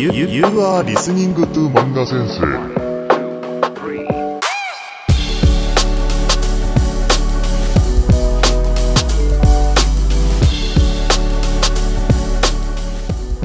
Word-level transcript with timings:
You, 0.00 0.10
you, 0.12 0.28
you 0.28 0.60
are 0.62 0.82
listening 0.82 1.34
to 1.34 1.68
Manga 1.68 2.06
Sensei. 2.06 2.40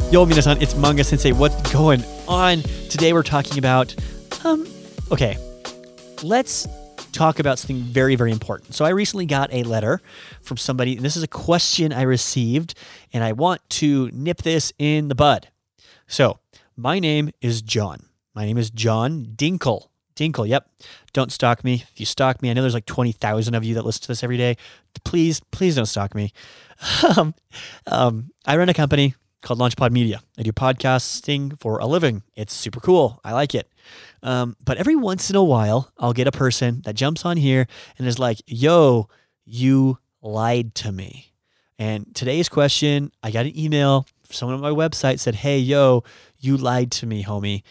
Yo, 0.10 0.26
minasan, 0.26 0.62
it's 0.62 0.76
Manga 0.76 1.04
Sensei. 1.04 1.34
What's 1.34 1.60
going 1.74 2.06
on? 2.26 2.62
Today 2.90 3.12
we're 3.12 3.24
talking 3.24 3.58
about, 3.58 3.94
um, 4.46 4.66
okay, 5.12 5.36
let's 6.24 6.70
talk 7.12 7.40
about 7.40 7.60
something 7.60 7.82
very, 7.82 8.16
very 8.16 8.32
important. 8.32 8.76
So 8.76 8.86
I 8.86 8.92
recently 8.92 9.26
got 9.26 9.54
a 9.54 9.64
letter 9.64 10.00
from 10.42 10.56
somebody, 10.56 10.96
and 10.96 11.04
this 11.04 11.18
is 11.18 11.24
a 11.24 11.28
question 11.28 11.92
I 11.92 12.04
received, 12.04 12.76
and 13.12 13.26
I 13.26 13.34
want 13.34 13.60
to 13.72 14.10
nip 14.14 14.38
this 14.38 14.72
in 14.80 15.10
the 15.10 15.16
bud. 15.16 15.50
So 16.08 16.40
my 16.76 17.00
name 17.00 17.32
is 17.42 17.62
John. 17.62 18.08
My 18.34 18.46
name 18.46 18.58
is 18.58 18.70
John 18.70 19.26
Dinkle. 19.36 19.88
Dinkle, 20.16 20.48
yep. 20.48 20.70
Don't 21.14 21.32
stalk 21.32 21.64
me. 21.64 21.86
If 21.92 22.00
you 22.00 22.06
stalk 22.06 22.42
me, 22.42 22.50
I 22.50 22.54
know 22.54 22.62
there's 22.62 22.74
like 22.74 22.86
20,000 22.86 23.54
of 23.54 23.64
you 23.64 23.74
that 23.76 23.86
listen 23.86 24.04
to 24.04 24.08
this 24.10 24.24
every 24.24 24.38
day. 24.38 24.56
Please, 25.04 25.42
please 25.52 25.76
don't 25.76 25.86
stalk 25.86 26.16
me. 26.16 26.32
um, 27.18 27.34
um, 27.88 28.32
I 28.46 28.56
run 28.58 28.70
a 28.70 28.74
company 28.74 29.16
called 29.42 29.60
Launchpod 29.60 29.92
Media. 29.92 30.22
I 30.38 30.44
do 30.44 30.52
podcasting 30.52 31.60
for 31.60 31.80
a 31.80 31.86
living. 31.86 32.24
It's 32.36 32.54
super 32.54 32.80
cool. 32.80 33.20
I 33.24 33.34
like 33.34 33.54
it. 33.54 33.72
Um, 34.24 34.56
but 34.64 34.78
every 34.78 34.96
once 34.96 35.30
in 35.30 35.36
a 35.36 35.44
while, 35.44 35.92
I'll 35.98 36.14
get 36.14 36.28
a 36.28 36.32
person 36.32 36.82
that 36.86 36.96
jumps 36.96 37.26
on 37.26 37.38
here 37.38 37.68
and 37.98 38.08
is 38.08 38.20
like, 38.20 38.42
yo, 38.48 39.08
you 39.46 40.00
lied 40.22 40.76
to 40.76 40.92
me. 40.92 41.34
And 41.78 42.16
today's 42.16 42.50
question, 42.50 43.12
I 43.22 43.32
got 43.32 43.46
an 43.46 43.58
email. 43.58 44.08
Someone 44.30 44.56
on 44.56 44.62
my 44.62 44.70
website 44.70 45.20
said, 45.20 45.36
hey, 45.36 45.60
yo, 45.60 46.04
you 46.40 46.58
lied 46.58 46.92
to 46.92 47.06
me, 47.06 47.24
homie. 47.24 47.64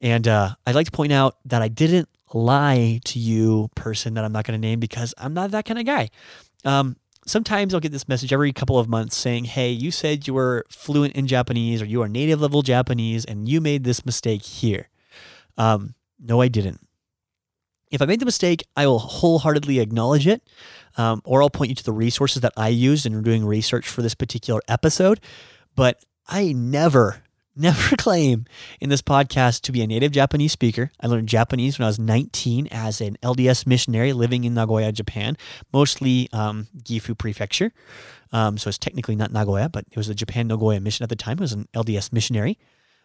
And 0.00 0.28
uh, 0.28 0.54
I'd 0.66 0.74
like 0.74 0.86
to 0.86 0.92
point 0.92 1.12
out 1.12 1.36
that 1.46 1.62
I 1.62 1.68
didn't 1.68 2.08
lie 2.32 3.00
to 3.04 3.18
you, 3.18 3.70
person 3.74 4.14
that 4.14 4.24
I'm 4.24 4.32
not 4.32 4.44
going 4.44 4.60
to 4.60 4.66
name, 4.66 4.80
because 4.80 5.14
I'm 5.18 5.34
not 5.34 5.50
that 5.52 5.64
kind 5.64 5.78
of 5.78 5.86
guy. 5.86 6.10
Um, 6.64 6.96
sometimes 7.26 7.74
I'll 7.74 7.80
get 7.80 7.92
this 7.92 8.08
message 8.08 8.32
every 8.32 8.52
couple 8.52 8.78
of 8.78 8.88
months 8.88 9.16
saying, 9.16 9.44
Hey, 9.44 9.70
you 9.70 9.90
said 9.90 10.26
you 10.26 10.34
were 10.34 10.64
fluent 10.68 11.14
in 11.14 11.26
Japanese 11.26 11.82
or 11.82 11.84
you 11.84 12.02
are 12.02 12.08
native 12.08 12.40
level 12.40 12.62
Japanese 12.62 13.24
and 13.24 13.48
you 13.48 13.60
made 13.60 13.84
this 13.84 14.06
mistake 14.06 14.42
here. 14.42 14.88
Um, 15.58 15.94
no, 16.18 16.40
I 16.40 16.48
didn't. 16.48 16.80
If 17.90 18.02
I 18.02 18.06
made 18.06 18.20
the 18.20 18.26
mistake, 18.26 18.64
I 18.74 18.86
will 18.86 18.98
wholeheartedly 18.98 19.78
acknowledge 19.78 20.26
it, 20.26 20.42
um, 20.96 21.22
or 21.24 21.40
I'll 21.40 21.50
point 21.50 21.68
you 21.68 21.76
to 21.76 21.84
the 21.84 21.92
resources 21.92 22.42
that 22.42 22.52
I 22.56 22.68
used 22.68 23.06
in 23.06 23.22
doing 23.22 23.44
research 23.44 23.86
for 23.88 24.02
this 24.02 24.14
particular 24.14 24.60
episode. 24.66 25.20
But 25.76 26.04
I 26.26 26.52
never, 26.52 27.22
never 27.56 27.94
claim 27.96 28.46
in 28.80 28.88
this 28.88 29.02
podcast 29.02 29.60
to 29.62 29.72
be 29.72 29.82
a 29.82 29.86
native 29.86 30.10
Japanese 30.10 30.52
speaker. 30.52 30.90
I 31.00 31.06
learned 31.06 31.28
Japanese 31.28 31.78
when 31.78 31.84
I 31.84 31.88
was 31.88 31.98
19 31.98 32.68
as 32.72 33.00
an 33.00 33.16
LDS 33.22 33.66
missionary 33.66 34.12
living 34.12 34.44
in 34.44 34.54
Nagoya, 34.54 34.90
Japan, 34.90 35.36
mostly 35.72 36.28
um, 36.32 36.66
Gifu 36.82 37.16
Prefecture. 37.16 37.72
Um, 38.32 38.58
so 38.58 38.68
it's 38.68 38.78
technically 38.78 39.14
not 39.14 39.30
Nagoya, 39.30 39.68
but 39.68 39.84
it 39.90 39.96
was 39.96 40.08
the 40.08 40.14
Japan 40.14 40.48
Nagoya 40.48 40.80
mission 40.80 41.04
at 41.04 41.10
the 41.10 41.16
time. 41.16 41.38
I 41.38 41.42
was 41.42 41.52
an 41.52 41.68
LDS 41.74 42.12
missionary. 42.12 42.58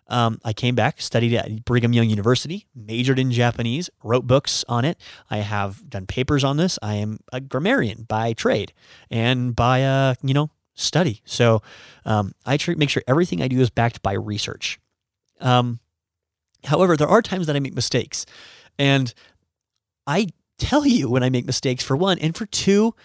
Um, 0.08 0.42
I 0.44 0.52
came 0.52 0.76
back, 0.76 1.00
studied 1.00 1.34
at 1.36 1.64
Brigham 1.64 1.94
Young 1.94 2.10
University, 2.10 2.68
majored 2.76 3.20
in 3.20 3.32
Japanese, 3.32 3.90
wrote 4.04 4.28
books 4.28 4.66
on 4.68 4.84
it. 4.84 4.98
I 5.30 5.38
have 5.38 5.90
done 5.90 6.06
papers 6.06 6.44
on 6.44 6.58
this. 6.58 6.78
I 6.82 6.96
am 6.96 7.20
a 7.32 7.40
grammarian 7.40 8.04
by 8.10 8.34
trade 8.34 8.74
and 9.10 9.56
by, 9.56 9.84
uh, 9.84 10.16
you 10.22 10.34
know, 10.34 10.50
study. 10.74 11.22
So 11.26 11.62
um, 12.06 12.34
I 12.46 12.58
make 12.76 12.90
sure 12.90 13.04
everything 13.08 13.42
I 13.42 13.48
do 13.48 13.60
is 13.60 13.70
backed 13.70 14.02
by 14.02 14.14
research. 14.14 14.80
Um, 15.40 15.80
however, 16.64 16.96
there 16.96 17.08
are 17.08 17.22
times 17.22 17.48
that 17.48 17.56
I 17.56 17.60
make 17.60 17.76
mistakes. 17.76 18.26
And 18.78 19.14
I 20.08 20.28
tell 20.58 20.86
you 20.86 21.10
when 21.10 21.24
I 21.24 21.30
make 21.30 21.46
mistakes, 21.46 21.84
for 21.84 21.98
one. 21.98 22.20
And 22.20 22.36
for 22.36 22.46
two, 22.46 22.96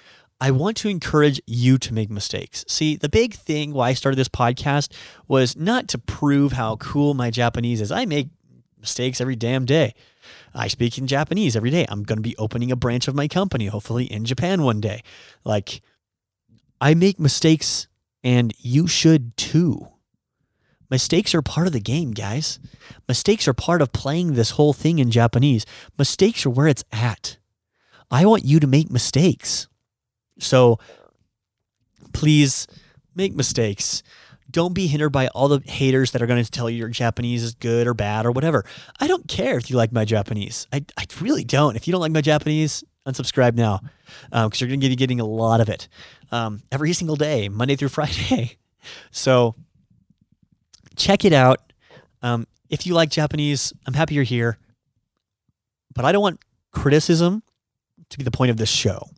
I 0.40 0.50
want 0.50 0.76
to 0.78 0.88
encourage 0.88 1.40
you 1.46 1.78
to 1.78 1.94
make 1.94 2.10
mistakes. 2.10 2.64
See, 2.68 2.96
the 2.96 3.08
big 3.08 3.34
thing 3.34 3.72
why 3.72 3.88
I 3.88 3.94
started 3.94 4.18
this 4.18 4.28
podcast 4.28 4.92
was 5.26 5.56
not 5.56 5.88
to 5.88 5.98
prove 5.98 6.52
how 6.52 6.76
cool 6.76 7.14
my 7.14 7.30
Japanese 7.30 7.80
is. 7.80 7.90
I 7.90 8.04
make 8.04 8.28
mistakes 8.78 9.20
every 9.20 9.36
damn 9.36 9.64
day. 9.64 9.94
I 10.54 10.68
speak 10.68 10.98
in 10.98 11.06
Japanese 11.06 11.56
every 11.56 11.70
day. 11.70 11.86
I'm 11.88 12.02
going 12.02 12.18
to 12.18 12.22
be 12.22 12.36
opening 12.36 12.70
a 12.70 12.76
branch 12.76 13.08
of 13.08 13.14
my 13.14 13.28
company, 13.28 13.66
hopefully 13.66 14.04
in 14.04 14.24
Japan 14.24 14.62
one 14.62 14.80
day. 14.80 15.02
Like, 15.44 15.80
I 16.80 16.94
make 16.94 17.18
mistakes 17.18 17.88
and 18.22 18.52
you 18.58 18.86
should 18.86 19.36
too. 19.36 19.88
Mistakes 20.90 21.34
are 21.34 21.42
part 21.42 21.66
of 21.66 21.72
the 21.72 21.80
game, 21.80 22.12
guys. 22.12 22.58
Mistakes 23.08 23.48
are 23.48 23.54
part 23.54 23.82
of 23.82 23.92
playing 23.92 24.34
this 24.34 24.50
whole 24.50 24.72
thing 24.72 24.98
in 24.98 25.10
Japanese. 25.10 25.66
Mistakes 25.98 26.46
are 26.46 26.50
where 26.50 26.68
it's 26.68 26.84
at. 26.92 27.38
I 28.10 28.24
want 28.24 28.44
you 28.44 28.60
to 28.60 28.66
make 28.66 28.90
mistakes. 28.90 29.66
So 30.38 30.78
please 32.12 32.66
make 33.14 33.34
mistakes. 33.34 34.02
Don't 34.48 34.74
be 34.74 34.86
hindered 34.86 35.12
by 35.12 35.26
all 35.28 35.48
the 35.48 35.60
haters 35.68 36.12
that 36.12 36.22
are 36.22 36.26
going 36.26 36.42
to 36.42 36.50
tell 36.50 36.70
you 36.70 36.78
your 36.78 36.88
Japanese 36.88 37.42
is 37.42 37.54
good 37.54 37.86
or 37.86 37.94
bad 37.94 38.24
or 38.24 38.30
whatever. 38.30 38.64
I 39.00 39.08
don't 39.08 39.26
care 39.26 39.58
if 39.58 39.70
you 39.70 39.76
like 39.76 39.92
my 39.92 40.04
Japanese. 40.04 40.68
I, 40.72 40.84
I 40.96 41.06
really 41.20 41.44
don't. 41.44 41.74
If 41.74 41.88
you 41.88 41.92
don't 41.92 42.00
like 42.00 42.12
my 42.12 42.20
Japanese, 42.20 42.84
unsubscribe 43.06 43.54
now 43.54 43.80
because 44.30 44.44
um, 44.44 44.50
you're 44.58 44.68
going 44.68 44.80
to 44.80 44.88
be 44.88 44.96
getting 44.96 45.20
a 45.20 45.24
lot 45.24 45.60
of 45.60 45.68
it 45.68 45.88
um, 46.32 46.62
every 46.72 46.92
single 46.92 47.16
day, 47.16 47.48
Monday 47.48 47.76
through 47.76 47.88
Friday. 47.90 48.56
so 49.10 49.54
check 50.96 51.24
it 51.24 51.32
out. 51.32 51.72
Um, 52.22 52.46
if 52.68 52.86
you 52.86 52.94
like 52.94 53.10
Japanese, 53.10 53.72
I'm 53.86 53.94
happy 53.94 54.14
you're 54.14 54.24
here. 54.24 54.58
But 55.94 56.04
I 56.04 56.12
don't 56.12 56.22
want 56.22 56.40
criticism 56.72 57.42
to 58.10 58.18
be 58.18 58.24
the 58.24 58.30
point 58.30 58.50
of 58.50 58.56
this 58.56 58.68
show. 58.68 59.08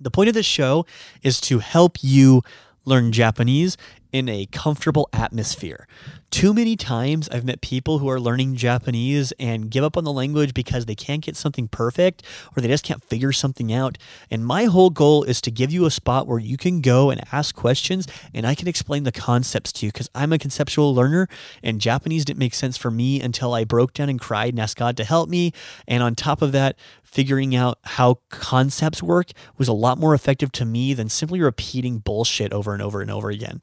The 0.00 0.10
point 0.10 0.28
of 0.28 0.34
this 0.34 0.46
show 0.46 0.86
is 1.22 1.40
to 1.42 1.58
help 1.58 1.98
you 2.02 2.42
learn 2.84 3.12
Japanese 3.12 3.76
in 4.12 4.28
a 4.28 4.46
comfortable 4.46 5.08
atmosphere. 5.12 5.86
Too 6.30 6.54
many 6.54 6.76
times 6.76 7.28
I've 7.30 7.44
met 7.44 7.60
people 7.60 7.98
who 7.98 8.08
are 8.08 8.20
learning 8.20 8.54
Japanese 8.54 9.32
and 9.40 9.68
give 9.68 9.82
up 9.82 9.96
on 9.96 10.04
the 10.04 10.12
language 10.12 10.54
because 10.54 10.86
they 10.86 10.94
can't 10.94 11.24
get 11.24 11.34
something 11.34 11.66
perfect 11.66 12.22
or 12.56 12.60
they 12.60 12.68
just 12.68 12.84
can't 12.84 13.02
figure 13.02 13.32
something 13.32 13.72
out. 13.72 13.98
And 14.30 14.46
my 14.46 14.64
whole 14.64 14.90
goal 14.90 15.24
is 15.24 15.40
to 15.40 15.50
give 15.50 15.72
you 15.72 15.86
a 15.86 15.90
spot 15.90 16.28
where 16.28 16.38
you 16.38 16.56
can 16.56 16.82
go 16.82 17.10
and 17.10 17.20
ask 17.32 17.54
questions 17.56 18.06
and 18.32 18.46
I 18.46 18.54
can 18.54 18.68
explain 18.68 19.02
the 19.02 19.10
concepts 19.10 19.72
to 19.72 19.86
you 19.86 19.92
because 19.92 20.08
I'm 20.14 20.32
a 20.32 20.38
conceptual 20.38 20.94
learner 20.94 21.26
and 21.64 21.80
Japanese 21.80 22.24
didn't 22.24 22.38
make 22.38 22.54
sense 22.54 22.76
for 22.76 22.92
me 22.92 23.20
until 23.20 23.52
I 23.52 23.64
broke 23.64 23.92
down 23.92 24.08
and 24.08 24.20
cried 24.20 24.54
and 24.54 24.60
asked 24.60 24.76
God 24.76 24.96
to 24.98 25.04
help 25.04 25.28
me. 25.28 25.52
And 25.88 26.00
on 26.00 26.14
top 26.14 26.42
of 26.42 26.52
that, 26.52 26.76
figuring 27.02 27.56
out 27.56 27.78
how 27.82 28.20
concepts 28.28 29.02
work 29.02 29.32
was 29.58 29.66
a 29.66 29.72
lot 29.72 29.98
more 29.98 30.14
effective 30.14 30.52
to 30.52 30.64
me 30.64 30.94
than 30.94 31.08
simply 31.08 31.40
repeating 31.40 31.98
bullshit 31.98 32.52
over 32.52 32.72
and 32.72 32.80
over 32.80 33.00
and 33.00 33.10
over 33.10 33.30
again. 33.30 33.60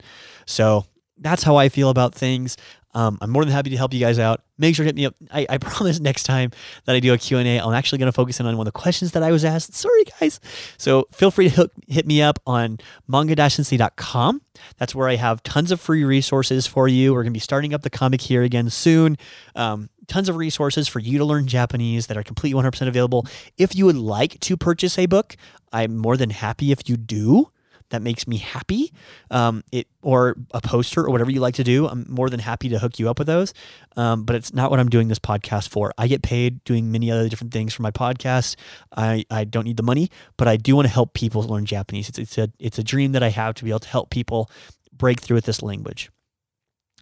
So 0.48 0.86
that's 1.18 1.42
how 1.42 1.56
I 1.56 1.68
feel 1.68 1.90
about 1.90 2.14
things. 2.14 2.56
Um, 2.94 3.18
I'm 3.20 3.30
more 3.30 3.44
than 3.44 3.52
happy 3.52 3.70
to 3.70 3.76
help 3.76 3.92
you 3.92 4.00
guys 4.00 4.18
out. 4.18 4.42
Make 4.56 4.74
sure 4.74 4.82
to 4.82 4.88
hit 4.88 4.96
me 4.96 5.06
up. 5.06 5.14
I, 5.30 5.46
I 5.48 5.58
promise 5.58 6.00
next 6.00 6.22
time 6.22 6.50
that 6.86 6.96
I 6.96 7.00
do 7.00 7.12
a 7.12 7.18
Q&A, 7.18 7.60
I'm 7.60 7.74
actually 7.74 7.98
going 7.98 8.08
to 8.08 8.12
focus 8.12 8.40
in 8.40 8.46
on 8.46 8.56
one 8.56 8.66
of 8.66 8.72
the 8.72 8.78
questions 8.78 9.12
that 9.12 9.22
I 9.22 9.30
was 9.30 9.44
asked. 9.44 9.74
Sorry, 9.74 10.04
guys. 10.20 10.40
So 10.78 11.06
feel 11.12 11.30
free 11.30 11.50
to 11.50 11.54
hook, 11.54 11.72
hit 11.86 12.06
me 12.06 12.22
up 12.22 12.40
on 12.46 12.78
manga-sensei.com. 13.06 14.42
That's 14.78 14.94
where 14.94 15.08
I 15.08 15.16
have 15.16 15.42
tons 15.42 15.70
of 15.70 15.80
free 15.80 16.02
resources 16.02 16.66
for 16.66 16.88
you. 16.88 17.12
We're 17.12 17.22
going 17.22 17.32
to 17.32 17.36
be 17.36 17.40
starting 17.40 17.74
up 17.74 17.82
the 17.82 17.90
comic 17.90 18.22
here 18.22 18.42
again 18.42 18.70
soon. 18.70 19.18
Um, 19.54 19.90
tons 20.06 20.30
of 20.30 20.36
resources 20.36 20.88
for 20.88 20.98
you 20.98 21.18
to 21.18 21.24
learn 21.24 21.46
Japanese 21.46 22.06
that 22.06 22.16
are 22.16 22.22
completely 22.22 22.60
100% 22.60 22.88
available. 22.88 23.26
If 23.58 23.76
you 23.76 23.84
would 23.84 23.98
like 23.98 24.40
to 24.40 24.56
purchase 24.56 24.98
a 24.98 25.06
book, 25.06 25.36
I'm 25.72 25.96
more 25.96 26.16
than 26.16 26.30
happy 26.30 26.72
if 26.72 26.88
you 26.88 26.96
do 26.96 27.50
that 27.90 28.02
makes 28.02 28.26
me 28.26 28.36
happy, 28.36 28.92
um, 29.30 29.64
it 29.72 29.86
or 30.02 30.36
a 30.52 30.60
poster 30.60 31.04
or 31.04 31.10
whatever 31.10 31.30
you 31.30 31.40
like 31.40 31.54
to 31.54 31.64
do, 31.64 31.86
I'm 31.86 32.06
more 32.08 32.30
than 32.30 32.40
happy 32.40 32.68
to 32.68 32.78
hook 32.78 32.98
you 32.98 33.08
up 33.08 33.18
with 33.18 33.26
those. 33.26 33.54
Um, 33.96 34.24
but 34.24 34.36
it's 34.36 34.52
not 34.52 34.70
what 34.70 34.80
I'm 34.80 34.88
doing 34.88 35.08
this 35.08 35.18
podcast 35.18 35.68
for. 35.68 35.92
I 35.98 36.06
get 36.06 36.22
paid 36.22 36.62
doing 36.64 36.92
many 36.92 37.10
other 37.10 37.28
different 37.28 37.52
things 37.52 37.72
for 37.72 37.82
my 37.82 37.90
podcast. 37.90 38.56
I, 38.96 39.24
I 39.30 39.44
don't 39.44 39.64
need 39.64 39.76
the 39.76 39.82
money, 39.82 40.10
but 40.36 40.48
I 40.48 40.56
do 40.56 40.76
want 40.76 40.86
to 40.86 40.92
help 40.92 41.14
people 41.14 41.42
learn 41.42 41.64
Japanese. 41.64 42.08
It's, 42.08 42.18
it's 42.18 42.38
a 42.38 42.50
it's 42.58 42.78
a 42.78 42.84
dream 42.84 43.12
that 43.12 43.22
I 43.22 43.30
have 43.30 43.54
to 43.54 43.64
be 43.64 43.70
able 43.70 43.80
to 43.80 43.88
help 43.88 44.10
people 44.10 44.50
break 44.92 45.20
through 45.20 45.36
with 45.36 45.46
this 45.46 45.62
language. 45.62 46.10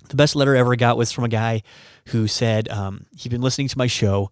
The 0.09 0.17
best 0.17 0.37
letter 0.37 0.55
I 0.55 0.61
ever 0.61 0.77
got 0.77 0.97
was 0.97 1.11
from 1.11 1.25
a 1.25 1.29
guy 1.29 1.63
who 2.09 2.29
said 2.29 2.69
um, 2.69 3.07
he'd 3.17 3.31
been 3.31 3.41
listening 3.41 3.69
to 3.69 3.79
my 3.79 3.89
show 3.89 4.31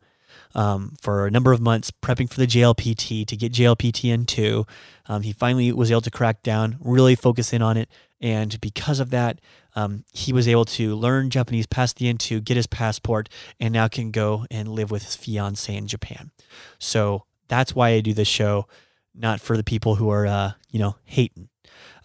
um, 0.54 0.94
for 1.00 1.26
a 1.26 1.30
number 1.30 1.52
of 1.52 1.60
months, 1.60 1.90
prepping 1.90 2.30
for 2.30 2.38
the 2.38 2.46
JLPT 2.46 3.26
to 3.26 3.36
get 3.36 3.52
JLPT 3.52 4.16
N2. 4.16 4.68
Um, 5.06 5.22
he 5.22 5.32
finally 5.32 5.72
was 5.72 5.90
able 5.90 6.00
to 6.02 6.10
crack 6.10 6.42
down, 6.42 6.76
really 6.80 7.14
focus 7.14 7.52
in 7.52 7.62
on 7.62 7.76
it. 7.76 7.88
And 8.20 8.58
because 8.60 9.00
of 9.00 9.10
that, 9.10 9.40
um, 9.76 10.04
he 10.12 10.32
was 10.32 10.48
able 10.48 10.64
to 10.66 10.94
learn 10.94 11.30
Japanese, 11.30 11.66
pass 11.66 11.92
the 11.92 12.12
N2, 12.12 12.44
get 12.44 12.56
his 12.56 12.66
passport, 12.66 13.28
and 13.58 13.74
now 13.74 13.88
can 13.88 14.10
go 14.10 14.46
and 14.50 14.68
live 14.68 14.90
with 14.90 15.02
his 15.04 15.16
fiance 15.16 15.74
in 15.74 15.86
Japan. 15.86 16.30
So 16.78 17.24
that's 17.48 17.74
why 17.74 17.90
I 17.90 18.00
do 18.00 18.14
this 18.14 18.28
show, 18.28 18.66
not 19.14 19.40
for 19.40 19.56
the 19.56 19.64
people 19.64 19.96
who 19.96 20.08
are, 20.10 20.26
uh, 20.26 20.52
you 20.70 20.78
know, 20.78 20.96
hating. 21.04 21.48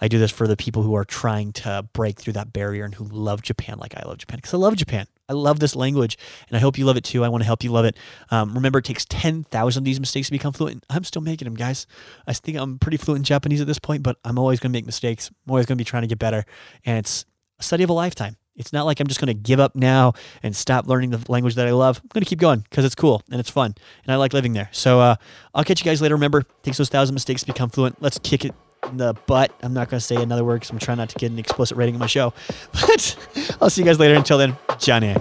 I 0.02 0.08
do 0.08 0.18
this 0.18 0.32
for 0.32 0.48
the 0.48 0.58
people 0.58 0.84
who 0.84 0.96
are 0.96 1.06
trying 1.06 1.54
to 1.54 1.88
break 1.94 2.20
through 2.20 2.34
that 2.34 2.54
barrier 2.54 2.86
and 2.86 2.96
who 2.96 3.06
love 3.06 3.42
Japan 3.42 3.78
like 3.78 3.96
I 3.96 4.04
love 4.06 4.18
Japan 4.18 4.38
because 4.38 4.54
I 4.54 4.58
love 4.58 4.76
Japan. 4.76 5.08
I 5.30 5.34
love 5.34 5.60
this 5.60 5.76
language 5.76 6.18
and 6.50 6.58
I 6.58 6.60
hope 6.60 6.78
you 6.78 6.86
love 6.86 6.98
it 6.98 7.04
too. 7.04 7.24
I 7.24 7.30
want 7.30 7.42
to 7.42 7.46
help 7.46 7.64
you 7.64 7.72
love 7.72 7.86
it. 7.86 7.96
Um, 8.32 8.54
remember, 8.54 8.80
it 8.80 8.86
takes 8.86 9.06
10,000 9.06 9.80
of 9.80 9.86
these 9.86 10.00
mistakes 10.00 10.28
to 10.28 10.32
become 10.32 10.52
fluent. 10.52 10.86
I'm 10.90 11.04
still 11.04 11.22
making 11.22 11.46
them, 11.46 11.56
guys. 11.56 11.88
I 12.28 12.34
think 12.34 12.58
I'm 12.58 12.80
pretty 12.80 12.98
fluent 12.98 13.20
in 13.20 13.24
Japanese 13.24 13.62
at 13.62 13.68
this 13.68 13.80
point, 13.80 14.04
but 14.04 14.18
I'm 14.26 14.40
always 14.40 14.60
going 14.60 14.72
to 14.72 14.78
make 14.78 14.86
mistakes. 14.86 15.30
I'm 15.30 15.52
always 15.52 15.66
going 15.66 15.78
to 15.78 15.82
be 15.82 15.86
trying 15.86 16.02
to 16.02 16.08
get 16.08 16.20
better. 16.20 16.46
And 16.86 16.98
it's 16.98 17.26
a 17.60 17.64
study 17.64 17.84
of 17.84 17.90
a 17.90 17.94
lifetime. 17.94 18.38
It's 18.56 18.74
not 18.74 18.86
like 18.86 19.00
I'm 19.00 19.08
just 19.08 19.22
going 19.22 19.28
to 19.28 19.34
give 19.34 19.62
up 19.62 19.74
now 19.74 20.14
and 20.44 20.54
stop 20.54 20.86
learning 20.86 21.12
the 21.12 21.32
language 21.32 21.56
that 21.56 21.66
I 21.66 21.72
love. 21.72 22.02
I'm 22.04 22.10
going 22.14 22.24
to 22.24 22.30
keep 22.30 22.40
going 22.40 22.60
because 22.70 22.84
it's 22.84 22.96
cool 22.96 23.24
and 23.32 23.40
it's 23.40 23.50
fun 23.50 23.74
and 24.04 24.12
I 24.12 24.18
like 24.18 24.34
living 24.34 24.52
there. 24.52 24.68
So 24.74 25.00
uh, 25.00 25.16
I'll 25.54 25.64
catch 25.64 25.80
you 25.80 25.86
guys 25.86 26.02
later. 26.02 26.16
Remember, 26.16 26.40
it 26.40 26.64
takes 26.64 26.78
those 26.78 26.90
thousand 26.90 27.14
mistakes 27.14 27.42
to 27.42 27.48
become 27.48 27.70
fluent. 27.70 28.02
Let's 28.02 28.20
kick 28.20 28.44
it 28.44 28.54
the 28.98 29.16
butt. 29.26 29.52
I'm 29.62 29.74
not 29.74 29.90
going 29.90 30.00
to 30.00 30.06
say 30.06 30.16
another 30.16 30.44
word 30.44 30.56
because 30.56 30.72
I'm 30.72 30.80
trying 30.80 30.98
not 30.98 31.10
to 31.10 31.18
get 31.18 31.32
an 31.32 31.40
explicit 31.40 31.78
rating 31.78 31.96
on 31.96 32.00
my 32.00 32.08
show. 32.08 32.34
But 32.72 33.16
I'll 33.62 33.70
see 33.70 33.82
you 33.82 33.86
guys 33.86 34.00
later. 34.00 34.16
Until 34.16 34.38
then, 34.38 34.58
ja 34.82 35.00
ne. 35.00 35.16